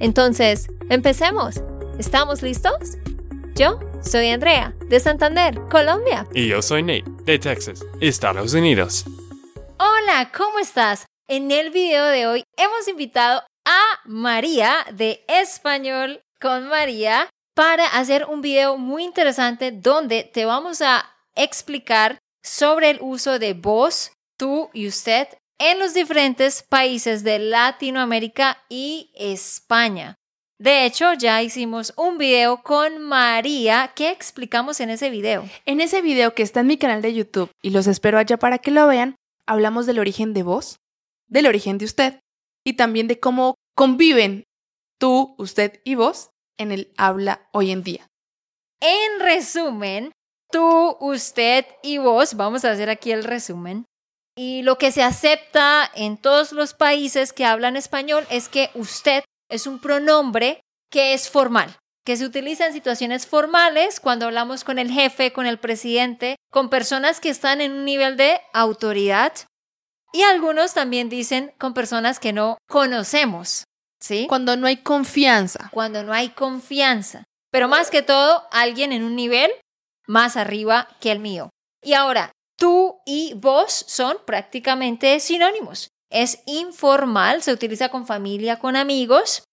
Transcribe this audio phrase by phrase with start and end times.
[0.00, 1.62] Entonces, empecemos.
[1.98, 2.98] ¿Estamos listos?
[3.54, 6.26] Yo soy Andrea, de Santander, Colombia.
[6.34, 9.04] Y yo soy Nate, de Texas, Estados Unidos.
[9.78, 11.06] Hola, ¿cómo estás?
[11.28, 18.26] En el video de hoy hemos invitado a María de Español con María para hacer
[18.28, 24.68] un video muy interesante donde te vamos a explicar sobre el uso de vos, tú
[24.74, 30.16] y usted en los diferentes países de Latinoamérica y España.
[30.58, 33.92] De hecho, ya hicimos un video con María.
[33.94, 35.48] ¿Qué explicamos en ese video?
[35.66, 38.58] En ese video que está en mi canal de YouTube y los espero allá para
[38.58, 39.16] que lo vean,
[39.46, 40.76] hablamos del origen de vos,
[41.28, 42.20] del origen de usted
[42.64, 44.44] y también de cómo conviven
[44.98, 48.06] tú, usted y vos en el habla hoy en día.
[48.80, 50.12] En resumen,
[50.50, 53.86] tú, usted y vos, vamos a hacer aquí el resumen.
[54.36, 59.22] Y lo que se acepta en todos los países que hablan español es que usted
[59.48, 60.60] es un pronombre
[60.90, 65.46] que es formal, que se utiliza en situaciones formales cuando hablamos con el jefe, con
[65.46, 69.32] el presidente, con personas que están en un nivel de autoridad.
[70.12, 73.64] Y algunos también dicen con personas que no conocemos,
[74.00, 74.26] ¿sí?
[74.28, 75.68] Cuando no hay confianza.
[75.72, 77.24] Cuando no hay confianza.
[77.50, 79.50] Pero más que todo, alguien en un nivel
[80.06, 81.50] más arriba que el mío.
[81.82, 82.32] Y ahora,
[82.64, 85.90] tú y vos son prácticamente sinónimos.
[86.10, 89.44] Es informal, se utiliza con familia, con amigos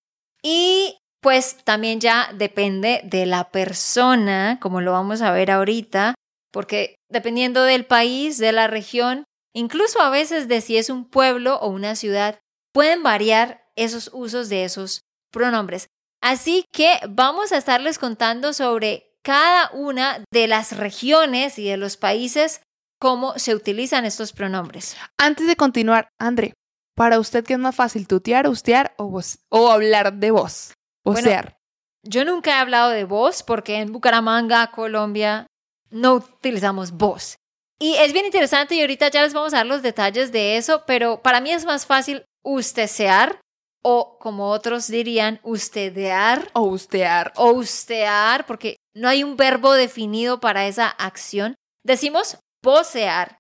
[0.42, 6.16] y pues también ya depende de la persona, como lo vamos a ver ahorita,
[6.54, 11.58] porque dependiendo del país, de la región, incluso a veces de si es un pueblo
[11.58, 12.40] o una ciudad,
[12.72, 15.02] pueden variar esos usos de esos
[15.34, 15.90] pronombres.
[16.22, 21.98] Así que vamos a estarles contando sobre cada una de las regiones y de los
[21.98, 22.62] países
[23.02, 24.96] cómo se utilizan estos pronombres.
[25.18, 26.54] Antes de continuar, André,
[26.96, 29.20] para usted qué es más fácil, tutear, ustear o,
[29.50, 30.74] o hablar de voz.
[31.04, 31.58] O sea,
[32.04, 35.48] yo nunca he hablado de voz porque en Bucaramanga, Colombia,
[35.90, 37.38] no utilizamos voz.
[37.80, 40.84] Y es bien interesante y ahorita ya les vamos a dar los detalles de eso,
[40.86, 43.40] pero para mí es más fácil ustesear
[43.82, 46.52] o como otros dirían, ustedear.
[46.54, 47.34] O ustear.
[47.36, 51.56] O ustear, porque no hay un verbo definido para esa acción.
[51.84, 53.40] Decimos posear,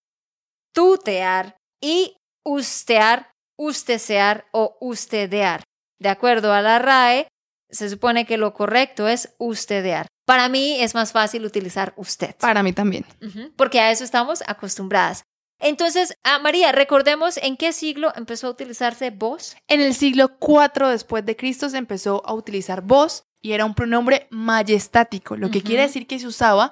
[0.73, 5.63] tutear y ustear, ustesear o ustedear.
[5.99, 7.27] De acuerdo a la RAE,
[7.69, 10.07] se supone que lo correcto es ustedear.
[10.25, 12.35] Para mí es más fácil utilizar usted.
[12.37, 13.05] Para mí también.
[13.55, 15.23] porque a eso estamos acostumbradas.
[15.59, 19.55] Entonces, ah, María, recordemos en qué siglo empezó a utilizarse vos.
[19.67, 23.75] En el siglo IV después de Cristo se empezó a utilizar vos y era un
[23.75, 26.71] pronombre majestático, lo que quiere decir que se usaba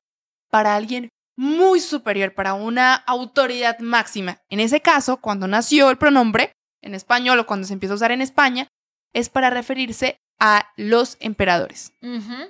[0.49, 1.09] para alguien
[1.39, 4.39] muy superior, para una autoridad máxima.
[4.49, 6.51] En ese caso, cuando nació el pronombre
[6.81, 8.67] en español o cuando se empieza a usar en España,
[9.13, 11.93] es para referirse a los emperadores.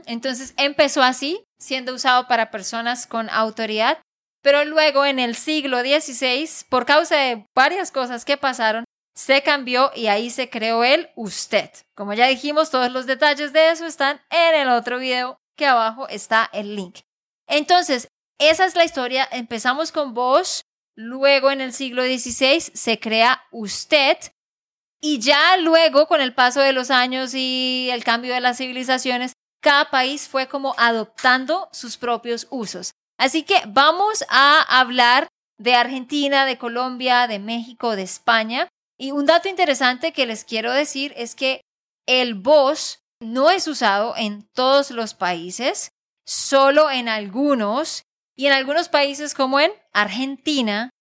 [0.06, 4.00] Entonces empezó así, siendo usado para personas con autoridad
[4.42, 9.92] pero luego en el siglo XVI, por causa de varias cosas que pasaron, se cambió
[9.96, 11.70] y ahí se creó el usted.
[11.96, 16.08] Como ya dijimos, todos los detalles de eso están en el otro video que abajo
[16.08, 17.00] está el link.
[17.48, 18.08] Entonces,
[18.40, 19.28] esa es la historia.
[19.32, 24.18] Empezamos con vos, luego en el siglo XVI se crea usted
[25.02, 29.34] y ya luego con el paso de los años y el cambio de las civilizaciones,
[29.62, 32.92] cada país fue como adoptando sus propios usos.
[33.18, 35.28] Así que vamos a hablar
[35.58, 38.68] de Argentina, de Colombia, de México, de España.
[38.98, 41.62] Y un dato interesante que les quiero decir es que
[42.08, 45.92] el vos no es usado en todos los países,
[46.26, 48.04] solo en algunos.
[48.40, 50.92] Y en algunos países como en Argentina,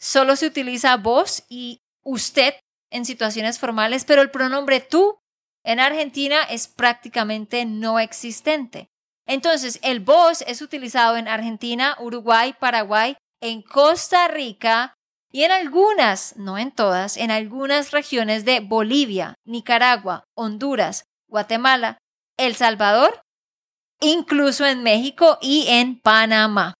[0.00, 2.54] solo se utiliza vos y usted
[2.90, 5.18] en situaciones formales, pero el pronombre tú
[5.66, 8.88] en Argentina es prácticamente no existente.
[9.26, 14.94] Entonces, el vos es utilizado en Argentina, Uruguay, Paraguay, en Costa Rica
[15.30, 21.98] y en algunas, no en todas, en algunas regiones de Bolivia, Nicaragua, Honduras, Guatemala,
[22.38, 23.20] El Salvador,
[24.00, 26.77] incluso en México y en Panamá.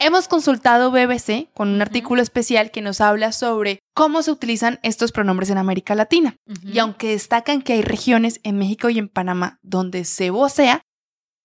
[0.00, 5.12] Hemos consultado BBC con un artículo especial que nos habla sobre cómo se utilizan estos
[5.12, 6.36] pronombres en América Latina.
[6.62, 10.82] Y aunque destacan que hay regiones en México y en Panamá donde se vocea,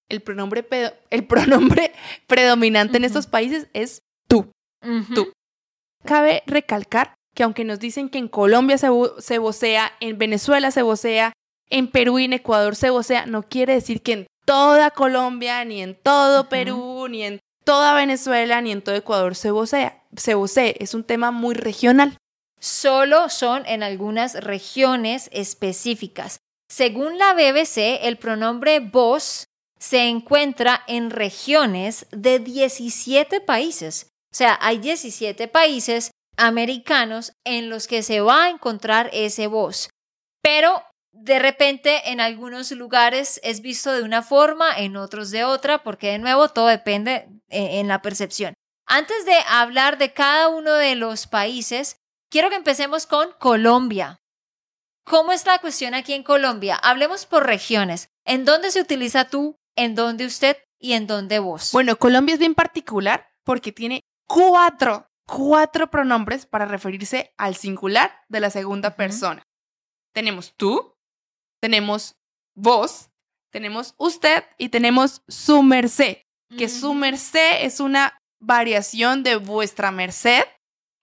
[0.09, 0.65] el pronombre,
[1.09, 1.93] el pronombre
[2.27, 4.51] predominante en estos países es tú.
[5.13, 5.31] Tú.
[6.05, 8.87] Cabe recalcar que aunque nos dicen que en Colombia se,
[9.19, 11.33] se vocea, en Venezuela se vocea,
[11.69, 15.81] en Perú y en Ecuador se vocea, no quiere decir que en toda Colombia, ni
[15.81, 20.03] en todo Perú, ni en toda Venezuela, ni en todo Ecuador se vocea.
[20.15, 22.17] Se vocee, es un tema muy regional.
[22.59, 26.39] Solo son en algunas regiones específicas.
[26.69, 29.45] Según la BBC, el pronombre vos
[29.79, 34.07] se encuentra en regiones de 17 países.
[34.31, 39.89] O sea, hay 17 países americanos en los que se va a encontrar ese voz.
[40.41, 45.83] Pero de repente en algunos lugares es visto de una forma, en otros de otra,
[45.83, 48.53] porque de nuevo todo depende eh, en la percepción.
[48.87, 51.97] Antes de hablar de cada uno de los países,
[52.29, 54.19] quiero que empecemos con Colombia.
[55.03, 56.75] ¿Cómo es la cuestión aquí en Colombia?
[56.75, 58.09] Hablemos por regiones.
[58.25, 59.55] ¿En dónde se utiliza tú?
[59.75, 60.57] ¿En dónde usted?
[60.79, 61.71] ¿Y en dónde vos?
[61.71, 68.39] Bueno, Colombia es bien particular porque tiene cuatro, cuatro pronombres para referirse al singular de
[68.39, 69.43] la segunda persona.
[70.13, 70.90] Tenemos tú,
[71.61, 72.15] tenemos
[72.55, 73.09] vos,
[73.51, 76.17] tenemos usted y tenemos su merced,
[76.57, 80.43] que su merced es una variación de vuestra merced,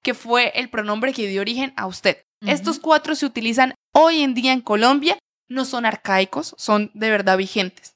[0.03, 2.23] que fue el pronombre que dio origen a usted.
[2.47, 5.19] Estos cuatro se utilizan hoy en día en Colombia,
[5.49, 7.95] no son arcaicos, son de verdad vigentes.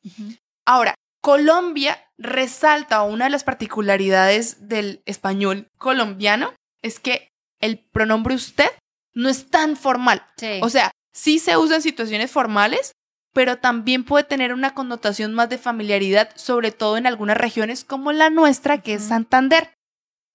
[0.66, 7.28] Ahora, Colombia resalta una de las particularidades del español colombiano, es que
[7.60, 8.70] el pronombre usted
[9.14, 10.26] no es tan formal.
[10.62, 12.92] O sea, sí se usa en situaciones formales,
[13.32, 18.12] pero también puede tener una connotación más de familiaridad, sobre todo en algunas regiones como
[18.12, 19.72] la nuestra, que es Santander.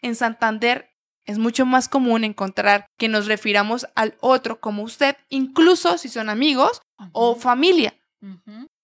[0.01, 0.89] En Santander
[1.25, 6.29] es mucho más común encontrar que nos refiramos al otro como usted, incluso si son
[6.29, 6.81] amigos
[7.11, 7.93] o familia.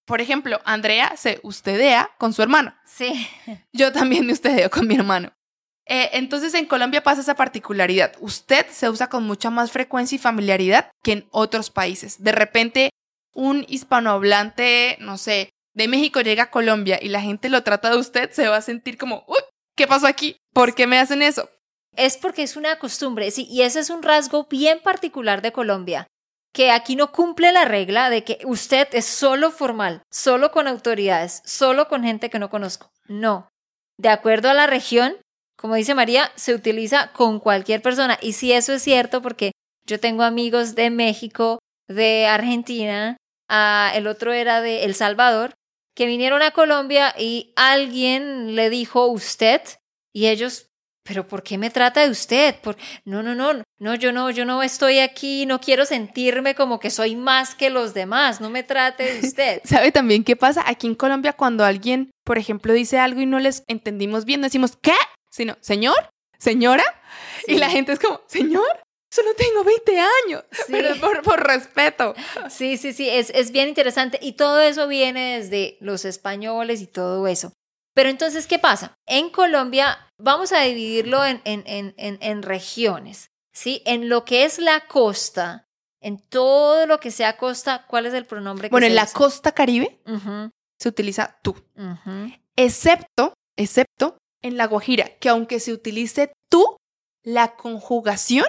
[0.05, 2.75] Por ejemplo, Andrea se ustedea con su hermano.
[2.85, 3.27] Sí.
[3.71, 5.31] Yo también me ustedeo con mi hermano.
[5.85, 8.13] Eh, entonces en Colombia pasa esa particularidad.
[8.19, 12.23] Usted se usa con mucha más frecuencia y familiaridad que en otros países.
[12.23, 12.89] De repente,
[13.33, 17.97] un hispanohablante, no sé, de México llega a Colombia y la gente lo trata de
[17.97, 19.25] usted, se va a sentir como,
[19.75, 20.37] ¿qué pasó aquí?
[20.53, 21.49] ¿Por qué me hacen eso?
[21.95, 26.07] Es porque es una costumbre, sí, y ese es un rasgo bien particular de Colombia,
[26.51, 31.41] que aquí no cumple la regla de que usted es solo formal, solo con autoridades,
[31.45, 32.91] solo con gente que no conozco.
[33.07, 33.49] No.
[33.97, 35.17] De acuerdo a la región,
[35.63, 38.19] como dice María, se utiliza con cualquier persona.
[38.21, 39.53] Y si eso es cierto, porque
[39.87, 43.15] yo tengo amigos de México, de Argentina,
[43.47, 45.53] ah, el otro era de El Salvador,
[45.95, 49.61] que vinieron a Colombia y alguien le dijo usted
[50.13, 50.67] y ellos,
[51.05, 52.55] pero ¿por qué me trata de usted?
[52.59, 52.75] Por,
[53.05, 56.89] no, no, no, no, yo no, yo no estoy aquí, no quiero sentirme como que
[56.89, 59.61] soy más que los demás, no me trate de usted.
[59.63, 60.61] ¿Sabe también qué pasa?
[60.67, 64.77] Aquí en Colombia cuando alguien, por ejemplo, dice algo y no les entendimos bien, decimos,
[64.81, 64.91] ¿qué?
[65.33, 65.97] Sino, señor,
[66.37, 66.83] señora.
[67.47, 68.67] Y la gente es como, señor,
[69.11, 72.13] solo tengo 20 años, pero por, respeto.
[72.49, 76.87] Sí, sí, sí, es, es bien interesante y todo eso viene desde los españoles y
[76.87, 77.51] todo eso.
[77.95, 78.95] Pero entonces, ¿qué pasa?
[79.07, 83.81] En Colombia vamos a dividirlo en, en, en, en, regiones, ¿sí?
[83.85, 85.65] En lo que es la costa,
[85.99, 89.51] en todo lo que sea costa, ¿cuál es el pronombre que Bueno, en la costa
[89.51, 89.99] caribe
[90.79, 91.55] se utiliza tú,
[92.55, 96.77] excepto, excepto en La Guajira, que aunque se utilice tú,
[97.23, 98.45] la conjugación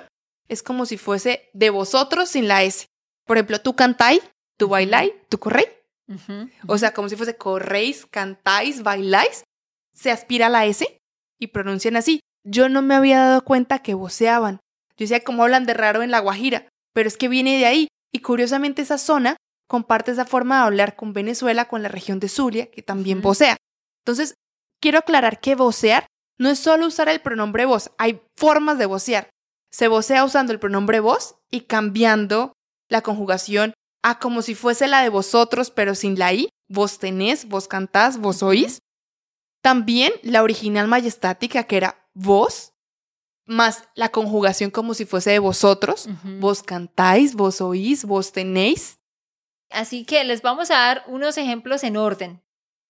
[0.49, 2.87] es como si fuese de vosotros sin la S.
[3.25, 4.21] Por ejemplo, tú cantáis,
[4.59, 5.69] tú bailáis, tú corréis.
[6.67, 9.45] O sea, como si fuese corréis, cantáis, bailáis.
[9.95, 10.99] Se aspira a la S
[11.39, 12.21] y pronuncian así.
[12.45, 14.61] Yo no me había dado cuenta que voceaban.
[14.97, 16.69] Yo decía, ¿cómo hablan de raro en La Guajira?
[16.93, 17.89] Pero es que viene de ahí.
[18.13, 19.37] Y curiosamente esa zona
[19.67, 23.57] comparte esa forma de hablar con Venezuela, con la región de Zulia, que también vocea.
[24.05, 24.35] Entonces,
[24.85, 26.07] quiero aclarar que vocear
[26.39, 29.31] no es solo usar el pronombre vos, hay formas de vocear.
[29.73, 32.53] Se vocea usando el pronombre vos y cambiando
[32.91, 33.73] la conjugación
[34.03, 36.51] a como si fuese la de vosotros, pero sin la i.
[36.69, 38.81] Vos tenés, vos cantás, vos oís.
[39.63, 42.75] También la original majestática, que era vos,
[43.47, 46.11] más la conjugación como si fuese de vosotros.
[46.41, 48.99] Vos cantáis, vos oís, vos tenéis.
[49.71, 52.44] Así que les vamos a dar unos ejemplos en orden.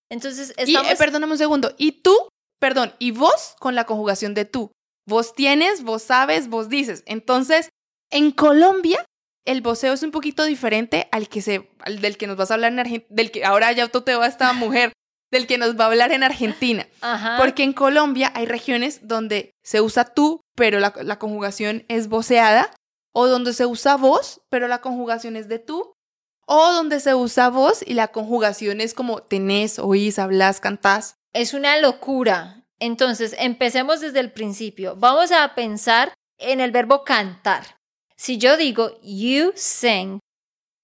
[0.09, 0.93] Entonces, eh, estamos...
[0.93, 1.73] Y, perdóname un segundo.
[1.77, 2.15] ¿Y tú?
[2.59, 4.71] Perdón, y vos con la conjugación de tú.
[5.07, 7.03] Vos tienes, vos sabes, vos dices.
[7.05, 7.69] Entonces,
[8.09, 9.05] en Colombia,
[9.45, 12.55] el voceo es un poquito diferente al que se, al del que nos vas a
[12.55, 14.93] hablar en Argentina, del que ahora ya te va esta mujer.
[15.31, 16.87] del que nos va a hablar en Argentina.
[17.01, 17.37] Ajá.
[17.37, 22.73] Porque en Colombia hay regiones donde se usa tú, pero la, la conjugación es voceada,
[23.13, 25.94] o donde se usa vos, pero la conjugación es de tú,
[26.45, 31.17] o donde se usa vos y la conjugación es como tenés, oís, hablas, cantás.
[31.33, 32.63] Es una locura.
[32.79, 34.95] Entonces, empecemos desde el principio.
[34.95, 37.79] Vamos a pensar en el verbo cantar.
[38.15, 40.19] Si yo digo you sing,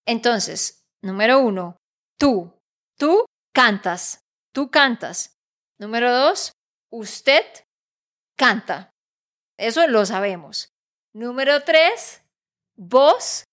[0.06, 1.77] entonces, número uno,
[2.18, 2.53] tú.
[2.98, 4.22] Tú cantas.
[4.53, 5.38] Tú cantas.
[5.77, 6.53] Número dos,
[6.89, 7.46] usted
[8.36, 8.91] canta.
[9.58, 10.70] Eso lo sabemos.
[11.13, 12.22] Número tres,
[12.75, 13.44] vos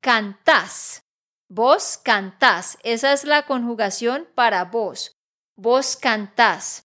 [0.00, 1.02] cantás.
[1.48, 2.78] Vos cantás.
[2.82, 5.12] Esa es la conjugación para vos.
[5.56, 6.82] Vos cantás.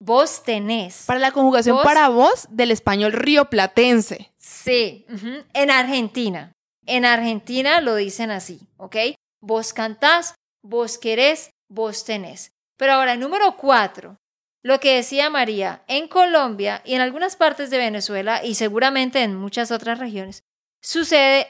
[0.00, 1.04] Vos tenés.
[1.06, 4.32] Para la conjugación Vos- para vos del español rioplatense.
[4.38, 5.06] Sí,
[5.54, 6.52] en Argentina.
[6.86, 8.96] En Argentina lo dicen así, ¿ok?
[9.40, 12.52] Vos cantás, vos querés, vos tenés.
[12.78, 14.18] Pero ahora, número cuatro,
[14.62, 19.34] lo que decía María, en Colombia y en algunas partes de Venezuela y seguramente en
[19.34, 20.42] muchas otras regiones,
[20.82, 21.48] sucede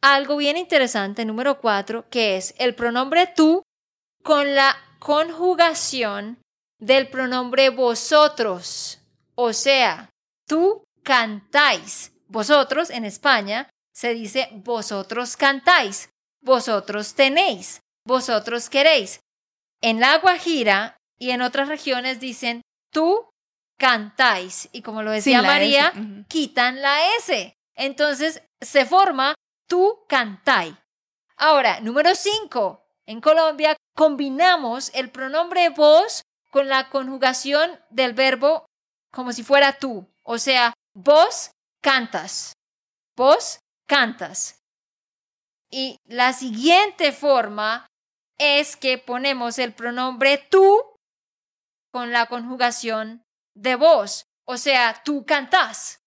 [0.00, 3.62] algo bien interesante, número cuatro, que es el pronombre tú
[4.22, 6.38] con la conjugación
[6.78, 9.00] del pronombre vosotros.
[9.34, 10.10] O sea,
[10.46, 12.12] tú cantáis.
[12.28, 16.10] Vosotros en España se dice vosotros cantáis,
[16.42, 19.20] vosotros tenéis, vosotros queréis.
[19.80, 22.62] En la Guajira y en otras regiones dicen
[22.92, 23.28] tú
[23.78, 24.68] cantáis.
[24.72, 25.92] Y como lo decía María,
[26.28, 27.54] quitan la S.
[27.74, 29.34] Entonces se forma
[29.68, 30.76] tú cantai.
[31.36, 32.84] Ahora, número 5.
[33.06, 38.66] En Colombia combinamos el pronombre vos con la conjugación del verbo
[39.12, 40.06] como si fuera tú.
[40.24, 42.54] O sea, vos cantas.
[43.16, 44.60] Vos cantas.
[45.70, 47.86] Y la siguiente forma
[48.38, 50.82] es que ponemos el pronombre tú
[51.92, 53.22] con la conjugación
[53.54, 54.26] de vos.
[54.44, 56.00] O sea, tú cantas.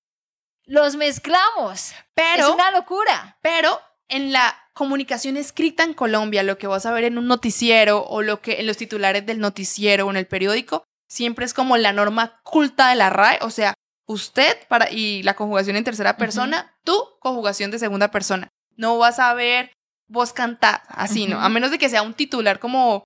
[0.71, 1.93] Los mezclamos.
[2.13, 3.37] Pero, es una locura.
[3.41, 8.05] pero en la comunicación escrita en Colombia, lo que vas a ver en un noticiero
[8.05, 11.75] o lo que en los titulares del noticiero o en el periódico, siempre es como
[11.75, 13.73] la norma culta de la RAE, o sea,
[14.07, 18.47] usted para y la conjugación en tercera persona, tú conjugación de segunda persona.
[18.77, 19.73] No vas a ver
[20.07, 21.41] vos cantar así, ¿no?
[21.41, 23.03] A menos de que sea un titular como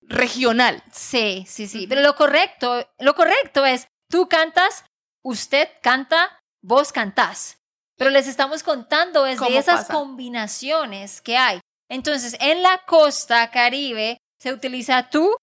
[0.00, 0.82] regional.
[0.92, 1.86] Sí, sí, sí.
[1.86, 4.84] Pero lo correcto, lo correcto es tú cantas,
[5.22, 7.58] usted canta, vos cantás.
[7.96, 9.92] Pero les estamos contando es de ¿Cómo esas pasa?
[9.94, 11.60] combinaciones que hay.
[11.88, 15.34] Entonces, en la costa caribe se utiliza tú,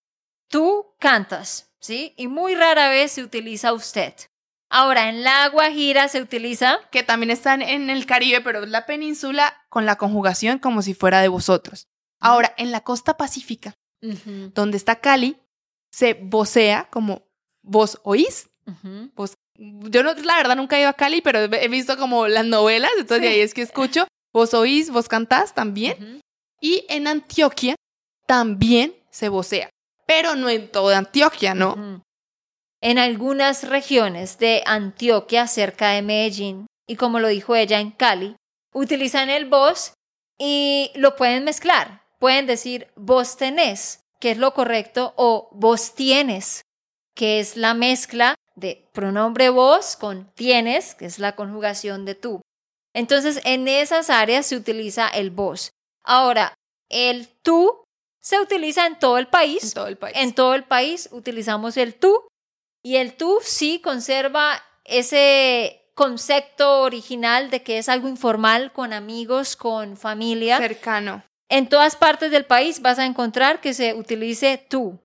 [0.50, 2.14] tú cantas, ¿sí?
[2.18, 4.14] Y muy rara vez se utiliza usted.
[4.70, 8.86] Ahora, en la Guajira se utiliza que también están en el Caribe, pero es la
[8.86, 11.88] península con la conjugación como si fuera de vosotros.
[12.20, 15.38] Ahora, en la costa pacífica, donde está Cali,
[15.92, 17.24] se vocea como
[17.62, 18.50] vos oís.
[18.66, 19.12] ujú.
[19.56, 22.92] Yo no, la verdad nunca he ido a Cali, pero he visto como las novelas,
[22.98, 24.08] entonces de ahí es que escucho.
[24.34, 26.22] Vos oís, vos cantás también.
[26.60, 27.76] Y en Antioquia
[28.26, 29.70] también se vocea,
[30.08, 32.02] pero no en toda Antioquia, ¿no?
[32.82, 38.36] En algunas regiones de Antioquia, cerca de Medellín, y como lo dijo ella en Cali,
[38.74, 39.94] utilizan el vos
[40.40, 42.02] y lo pueden mezclar.
[42.20, 46.64] Pueden decir vos tenés, que es lo correcto, o vos tienes,
[47.16, 52.42] que es la mezcla de pronombre vos con tienes, que es la conjugación de tú.
[52.94, 55.72] Entonces, en esas áreas se utiliza el vos.
[56.04, 56.54] Ahora,
[56.90, 57.84] el tú
[58.22, 59.64] se utiliza en todo el país.
[59.64, 60.16] En todo el país.
[60.18, 62.28] En todo el país utilizamos el tú
[62.84, 69.56] y el tú sí conserva ese concepto original de que es algo informal con amigos,
[69.56, 70.58] con familia.
[70.58, 71.24] Cercano.
[71.50, 75.00] En todas partes del país vas a encontrar que se utilice tú.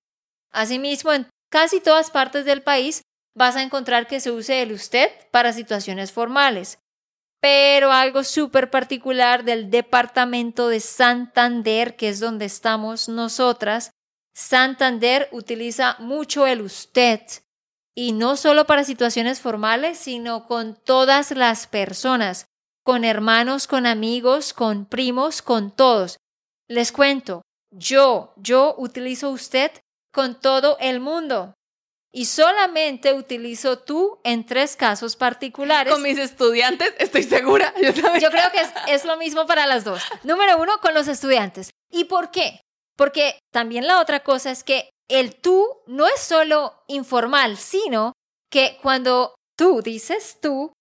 [0.51, 3.01] Asimismo, en casi todas partes del país
[3.39, 6.77] vas a encontrar que se use el usted para situaciones formales.
[7.39, 13.91] Pero algo súper particular del departamento de Santander, que es donde estamos nosotras,
[14.33, 17.21] Santander utiliza mucho el usted.
[17.95, 22.45] Y no solo para situaciones formales, sino con todas las personas,
[22.83, 26.17] con hermanos, con amigos, con primos, con todos.
[26.67, 27.41] Les cuento,
[27.71, 29.71] yo, yo utilizo usted
[30.11, 31.53] con todo el mundo.
[32.11, 35.93] Y solamente utilizo tú en tres casos particulares.
[35.93, 37.73] Con mis estudiantes, estoy segura.
[37.81, 40.01] Yo creo que es, es lo mismo para las dos.
[40.23, 41.69] Número uno, con los estudiantes.
[41.91, 42.61] ¿Y por qué?
[42.97, 48.13] Porque también la otra cosa es que el tú no es solo informal, sino
[48.49, 50.71] que cuando tú dices tú,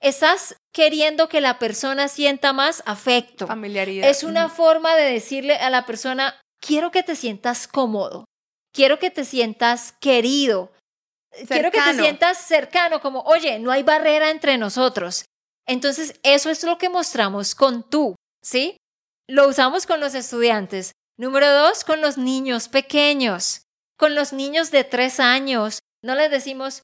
[0.00, 3.46] estás queriendo que la persona sienta más afecto.
[3.46, 4.08] Familiaridad.
[4.08, 8.24] Es una forma de decirle a la persona, quiero que te sientas cómodo,
[8.72, 10.72] quiero que te sientas querido.
[11.48, 15.24] Quiero que te sientas cercano, como, oye, no hay barrera entre nosotros.
[15.66, 18.76] Entonces, eso es lo que mostramos con tú, ¿sí?
[19.28, 20.92] Lo usamos con los estudiantes.
[21.18, 23.62] Número dos, con los niños pequeños,
[23.98, 25.80] con los niños de tres años.
[26.02, 26.82] No les decimos,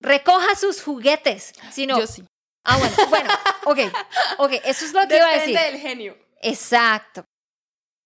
[0.00, 2.24] recoja sus juguetes, sino, Yo sí.
[2.64, 3.30] ah, bueno, bueno,
[3.64, 3.78] ok,
[4.38, 5.54] ok, eso es lo que iba a decir.
[5.54, 6.18] Depende del genio.
[6.40, 7.24] Exacto.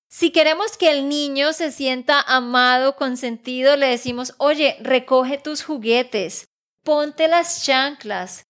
[0.09, 6.49] Si queremos que el niño se sienta amado, consentido, le decimos, oye, recoge tus juguetes,
[6.83, 8.45] ponte las chanclas,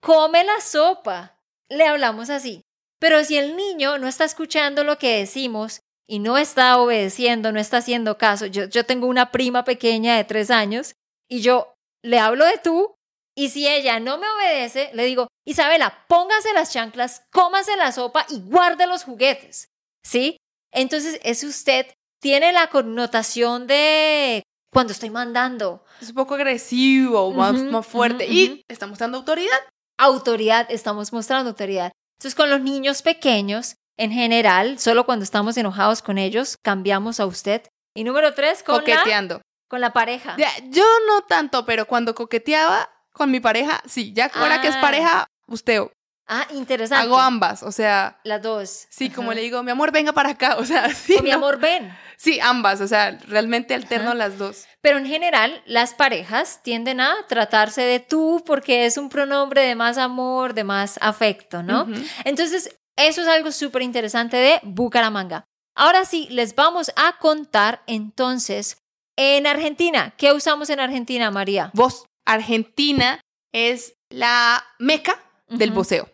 [0.00, 1.38] come la sopa.
[1.68, 2.62] Le hablamos así.
[2.98, 7.58] Pero si el niño no está escuchando lo que decimos y no está obedeciendo, no
[7.58, 10.94] está haciendo caso, yo, yo tengo una prima pequeña de tres años
[11.28, 12.94] y yo le hablo de tú
[13.34, 18.26] y si ella no me obedece, le digo, Isabela, póngase las chanclas, cómase la sopa
[18.28, 19.70] y guarde los juguetes.
[20.04, 20.36] ¿Sí?
[20.72, 21.86] Entonces, ese usted
[22.20, 25.84] tiene la connotación de cuando estoy mandando.
[26.00, 28.26] Es un poco agresivo, más, Ujú, más fuerte.
[28.26, 28.60] Y ujú.
[28.68, 29.58] estamos dando autoridad.
[29.98, 31.92] Autoridad, estamos mostrando autoridad.
[32.18, 37.26] Entonces, con los niños pequeños, en general, solo cuando estamos enojados con ellos, cambiamos a
[37.26, 37.62] usted.
[37.94, 39.42] Y número tres, con, la, coqueteando.
[39.68, 40.36] con la pareja.
[40.38, 44.12] Ya, yo no tanto, pero cuando coqueteaba con mi pareja, sí.
[44.14, 44.80] Ya ahora que es Ah.
[44.80, 45.92] pareja, usteo.
[46.26, 47.04] Ah, interesante.
[47.04, 47.62] Hago ambas.
[47.62, 48.86] O sea, Las dos.
[48.90, 50.56] sí, como le digo, mi amor, venga para acá.
[50.58, 51.16] O sea, sí.
[51.18, 51.36] O mi ¿no?
[51.36, 51.92] amor, ven.
[52.16, 52.80] Sí, ambas.
[52.80, 54.14] O sea, realmente alterno Ajá.
[54.18, 54.64] las dos.
[54.80, 59.74] Pero en general, las parejas tienden a tratarse de tú porque es un pronombre de
[59.74, 61.86] más amor, de más afecto, ¿no?
[62.24, 65.44] Entonces, eso es algo súper interesante de Bucaramanga.
[65.74, 68.78] Ahora sí, les vamos a contar entonces,
[69.16, 71.70] en Argentina, ¿qué usamos en Argentina, María?
[71.74, 73.20] Vos, Argentina
[73.52, 76.08] es la meca del voceo.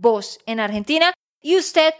[0.00, 1.12] Vos en Argentina
[1.42, 1.94] y usted,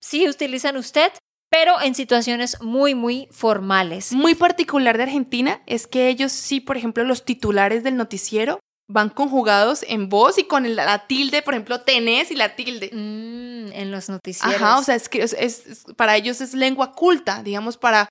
[0.00, 1.12] sí utilizan usted,
[1.50, 4.12] pero en situaciones muy, muy formales.
[4.12, 9.10] Muy particular de Argentina es que ellos sí, por ejemplo, los titulares del noticiero van
[9.10, 12.90] conjugados en voz y con el- la tilde, por ejemplo, tenés y la tilde.
[12.92, 14.56] Mm, en los noticieros.
[14.56, 18.08] Ajá, o sea, es que es, es- para ellos es lengua culta, digamos, para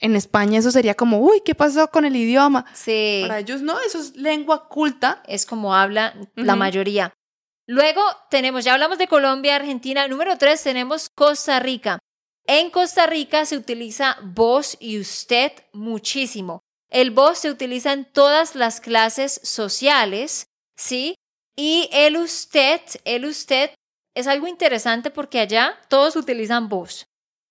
[0.00, 2.64] en España eso sería como, uy, ¿qué pasó con el idioma?
[2.74, 3.20] sí.
[3.26, 5.22] Para ellos no, eso es lengua culta.
[5.26, 6.58] es como habla la Ujú.
[6.58, 7.12] mayoría.
[7.68, 10.08] Luego tenemos, ya hablamos de Colombia, Argentina.
[10.08, 11.98] Número tres, tenemos Costa Rica.
[12.46, 16.62] En Costa Rica se utiliza vos y usted muchísimo.
[16.88, 20.46] El vos se utiliza en todas las clases sociales,
[20.78, 21.14] ¿sí?
[21.56, 23.74] Y el usted, el usted
[24.16, 27.04] es algo interesante porque allá todos utilizan vos.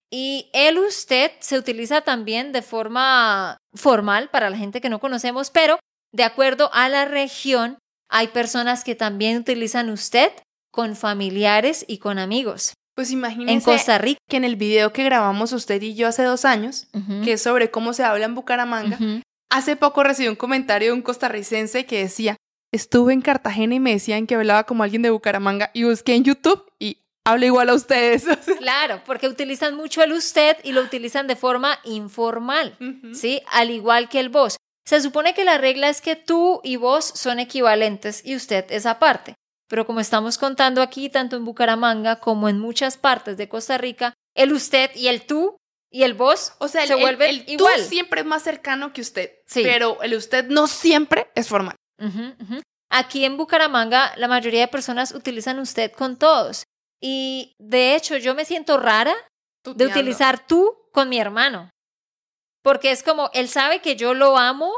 [0.09, 5.51] Y el usted se utiliza también de forma formal para la gente que no conocemos,
[5.51, 5.77] pero
[6.11, 7.77] de acuerdo a la región,
[8.09, 10.31] hay personas que también utilizan usted
[10.71, 12.73] con familiares y con amigos.
[12.95, 14.19] Pues En imagínense Costa Rica.
[14.27, 16.87] que en el video que grabamos usted y yo hace dos años,
[17.23, 18.97] que es sobre cómo se habla en Bucaramanga,
[19.49, 22.35] hace poco recibí un comentario de un costarricense que decía,
[22.73, 26.23] estuve en Cartagena y me decían que hablaba como alguien de Bucaramanga y busqué en
[26.23, 28.25] YouTube y habla igual a ustedes.
[28.57, 32.75] Claro, porque utilizan mucho el usted y lo utilizan de forma informal.
[33.13, 33.41] ¿sí?
[33.51, 34.57] Al igual que el vos.
[34.87, 38.85] Se supone que la regla es que tú y vos son equivalentes y usted es
[38.85, 39.33] aparte.
[39.67, 44.13] Pero como estamos contando aquí, tanto en Bucaramanga como en muchas partes de Costa Rica,
[44.33, 45.57] el usted y el tú
[45.91, 47.81] y el vos O sea, el, se el- vuelven el tú igual.
[47.81, 49.61] siempre es más cercano que usted, Sí.
[49.63, 51.75] pero el usted no siempre es formal.
[52.89, 56.63] Aquí en Bucaramanga, la mayoría de personas utilizan usted con todos.
[57.01, 59.13] Y de hecho, yo me siento rara
[59.65, 61.69] de utilizar tú con mi hermano.
[62.67, 64.69] Porque es como, él sabe que yo lo amo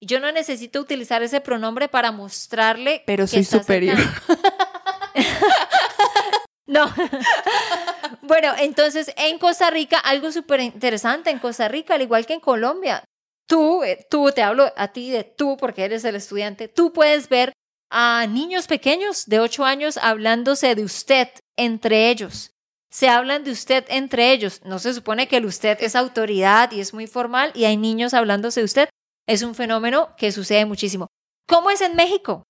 [0.00, 3.96] y yo no necesito utilizar ese pronombre para mostrarle Pero que soy superior.
[6.66, 6.88] no.
[8.22, 12.38] bueno, entonces en Costa Rica, algo súper interesante en Costa Rica, al igual que en
[12.38, 13.02] Colombia,
[13.48, 17.28] tú, eh, tú, te hablo a ti de tú porque eres el estudiante, tú puedes
[17.28, 17.52] ver
[17.90, 22.51] a niños pequeños de 8 años hablándose de usted entre ellos.
[22.92, 24.60] Se hablan de usted entre ellos.
[24.64, 28.12] No se supone que el usted es autoridad y es muy formal y hay niños
[28.12, 28.88] hablándose de usted.
[29.26, 31.06] Es un fenómeno que sucede muchísimo.
[31.48, 32.42] ¿Cómo es en México?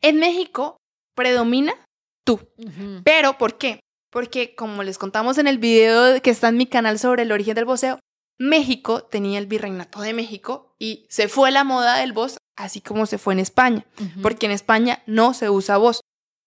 [0.00, 0.76] En México
[1.16, 1.74] predomina
[2.24, 2.40] tú.
[3.02, 3.80] Pero, ¿por qué?
[4.10, 7.54] Porque, como les contamos en el video que está en mi canal sobre el origen
[7.56, 7.98] del voceo,
[8.38, 13.06] México tenía el virreinato de México y se fue la moda del voz, así como
[13.06, 13.84] se fue en España,
[14.22, 16.00] porque en España no se usa voz.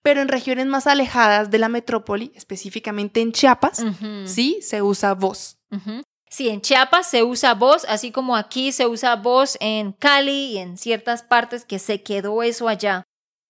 [0.04, 4.28] Pero en regiones más alejadas de la metrópoli, específicamente en Chiapas, Ujú.
[4.28, 5.58] sí se usa voz.
[5.72, 6.02] Ujú.
[6.30, 10.58] Sí, en Chiapas se usa voz, así como aquí se usa voz en Cali y
[10.58, 13.04] en ciertas partes que se quedó eso allá.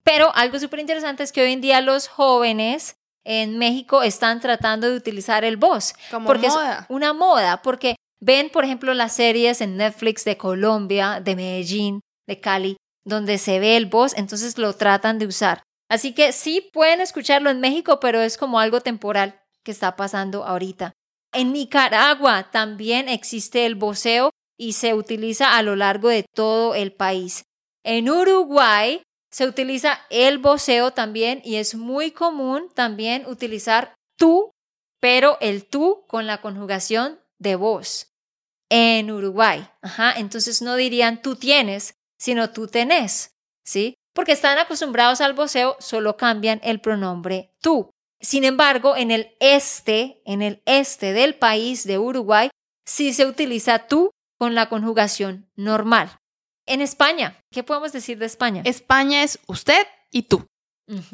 [0.04, 4.90] Pero algo súper interesante es que hoy en día los jóvenes en México están tratando
[4.90, 5.94] de utilizar el voz.
[6.10, 6.80] Como porque moda.
[6.80, 12.02] es una moda, porque ven, por ejemplo, las series en Netflix de Colombia, de Medellín,
[12.28, 15.62] de Cali, donde se ve el voz, entonces lo tratan de usar.
[15.91, 20.45] Así que sí pueden escucharlo en México, pero es como algo temporal que está pasando
[20.45, 20.93] ahorita.
[21.34, 26.93] En Nicaragua también existe el voceo y se utiliza a lo largo de todo el
[26.93, 27.43] país.
[27.84, 29.01] En Uruguay
[29.32, 34.51] se utiliza el voceo también y es muy común también utilizar tú,
[35.01, 38.13] pero el tú con la conjugación de voz.
[38.69, 43.32] En Uruguay, ajá, entonces no dirían tú tienes, sino tú tenés,
[43.65, 43.95] ¿sí?
[44.13, 47.91] Porque están acostumbrados al voceo, solo cambian el pronombre tú.
[48.19, 52.50] Sin embargo, en el este, en el este del país de Uruguay,
[52.86, 56.17] sí se utiliza tú con la conjugación normal.
[56.65, 58.62] En España, ¿qué podemos decir de España?
[58.65, 60.45] España es usted y tú.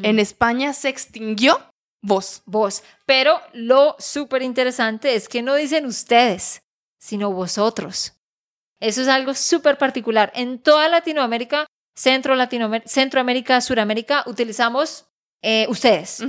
[0.02, 1.60] En España se extinguió
[2.02, 2.42] vos.
[2.46, 2.84] Vos.
[3.06, 6.64] Pero lo súper interesante es que no dicen ustedes,
[7.00, 8.14] sino vosotros.
[8.80, 10.32] Eso es algo súper particular.
[10.36, 15.08] En toda Latinoamérica, Centro Latinoamérica, Centroamérica, Suramérica, utilizamos
[15.42, 16.24] eh, ustedes.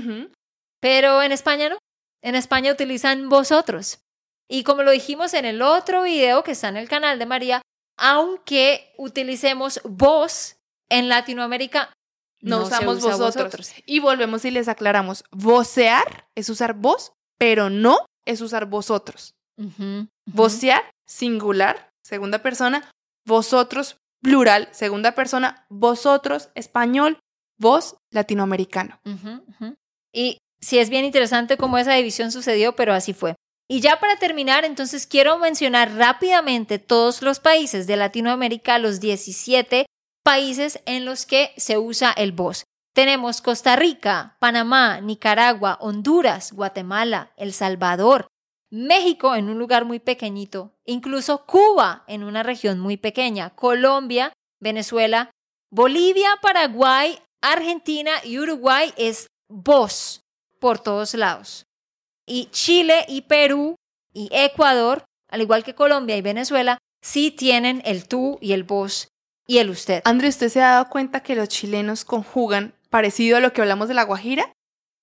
[0.81, 1.78] Pero en España no.
[2.22, 4.00] En España utilizan vosotros.
[4.48, 7.62] Y como lo dijimos en el otro video que está en el canal de María,
[7.98, 10.57] aunque utilicemos vos
[10.88, 11.92] en Latinoamérica,
[12.40, 13.72] no, usamos vosotros.
[13.85, 19.35] Y volvemos y les aclaramos, vocear es usar vos, pero no es usar vosotros.
[20.24, 22.90] Vocear, singular, segunda persona,
[23.26, 27.18] vosotros, plural, segunda persona, vosotros, español,
[27.59, 29.00] vos, latinoamericano.
[30.12, 33.35] Y sí es bien interesante cómo esa división sucedió, pero así fue.
[33.70, 39.85] Y ya para terminar, entonces quiero mencionar rápidamente todos los países de Latinoamérica, los 17
[40.24, 42.64] países en los que se usa el vos.
[42.94, 48.26] Tenemos Costa Rica, Panamá, Nicaragua, Honduras, Guatemala, El Salvador,
[48.70, 55.31] México en un lugar muy pequeñito, incluso Cuba en una región muy pequeña, Colombia, Venezuela,
[55.70, 60.20] Bolivia, Paraguay, Argentina y Uruguay es vos
[60.61, 61.66] por todos lados.
[62.26, 63.76] Y Chile y Perú
[64.12, 69.09] y Ecuador, al igual que Colombia y Venezuela, sí tienen el tú y el vos
[69.46, 70.02] y el usted.
[70.04, 73.88] André, ¿usted se ha dado cuenta que los chilenos conjugan parecido a lo que hablamos
[73.88, 74.52] de la guajira?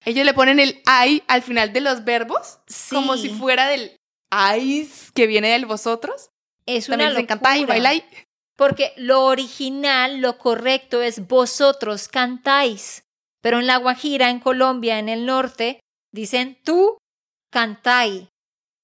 [0.06, 3.98] Ellos le ponen el ay al final de los verbos, como si fuera del
[4.30, 6.30] ay que viene del vosotros.
[6.68, 8.04] Es una También cantar y bailar.
[8.56, 13.04] Porque lo original, lo correcto es vosotros cantáis.
[13.41, 15.80] Pero en La Guajira, en Colombia, en el norte,
[16.12, 16.98] dicen tú
[17.52, 18.30] cantai.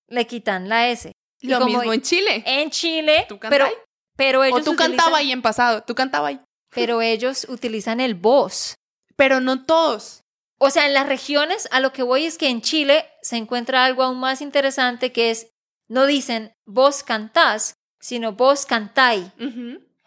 [0.07, 1.11] Le quitan la S.
[1.41, 2.43] Lo mismo en Chile.
[2.45, 3.25] En Chile.
[3.29, 3.67] ¿Tú pero,
[4.15, 4.61] pero ellos.
[4.61, 5.83] O tú cantabas ahí en pasado.
[5.83, 6.41] Tú cantabas ahí.
[6.69, 8.75] Pero ellos utilizan el vos.
[9.15, 10.20] Pero no todos.
[10.63, 13.83] O sea, en las regiones, a lo que voy es que en Chile se encuentra
[13.83, 15.47] algo aún más interesante que es,
[15.87, 19.31] no dicen vos cantás, sino vos cantai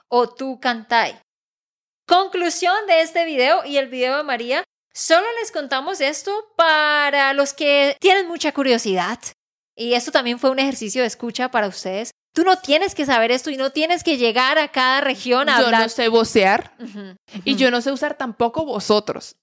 [0.06, 1.20] o tú cantai.
[2.06, 4.62] Conclusión de este video y el video de María.
[4.94, 9.18] Solo les contamos esto para los que tienen mucha curiosidad.
[9.74, 12.12] Y esto también fue un ejercicio de escucha para ustedes.
[12.34, 15.60] Tú no tienes que saber esto y no tienes que llegar a cada región a
[15.60, 15.80] yo hablar.
[15.82, 16.76] Yo no sé vocear
[17.44, 19.36] y yo no sé usar tampoco vosotros.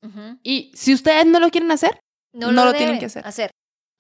[0.44, 2.02] Y si ustedes no lo quieren hacer,
[2.34, 3.26] no, lo, tienen que hacer.
[3.26, 3.52] hacer.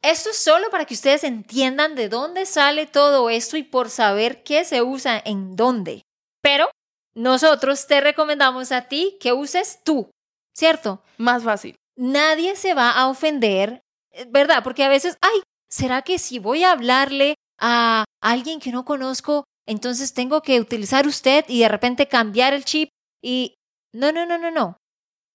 [0.03, 4.43] Esto es solo para que ustedes entiendan de dónde sale todo esto y por saber
[4.43, 6.01] qué se usa en dónde.
[6.41, 6.69] Pero
[7.15, 10.09] nosotros te recomendamos a ti que uses tú,
[10.53, 11.01] ¿cierto?
[11.17, 11.75] Más fácil.
[11.95, 14.63] Nadie se va a ofender, eh, ¿verdad?
[14.63, 19.45] Porque a veces, ay, ¿será que si voy a hablarle a alguien que no conozco,
[19.65, 22.89] entonces tengo que utilizar usted y de repente cambiar el chip?
[23.23, 23.55] Y
[23.93, 24.77] no, no, no, no, no.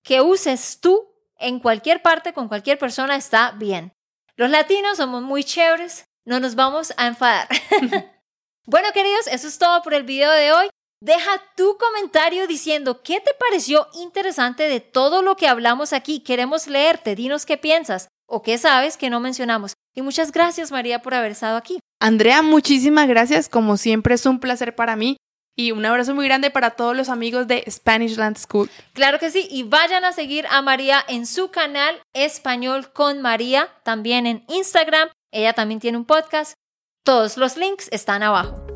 [0.05, 1.09] Que uses tú
[1.39, 3.93] en cualquier parte con cualquier persona está bien.
[4.37, 7.49] Los latinos somos muy chéveres, no nos vamos a enfadar.
[8.67, 10.69] bueno, queridos, eso es todo por el video de hoy.
[11.03, 16.21] Deja tu comentario diciendo qué te pareció interesante de todo lo que hablamos aquí.
[16.21, 19.75] Queremos leerte, dinos qué piensas o qué sabes que no mencionamos.
[19.95, 21.81] Y muchas gracias María por haber estado aquí.
[22.01, 23.49] Andrea, muchísimas gracias.
[23.49, 25.19] Como siempre es un placer para mí.
[25.59, 28.71] Y un abrazo muy grande para todos los amigos de Spanish Land School.
[28.93, 33.71] Claro que sí, y vayan a seguir a María en su canal Español con María,
[33.83, 35.09] también en Instagram.
[35.33, 36.55] Ella también tiene un podcast.
[37.05, 38.76] Todos los links están abajo.